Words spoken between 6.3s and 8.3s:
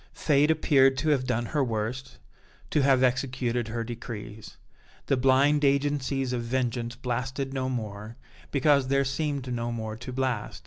of vengeance blasted no more,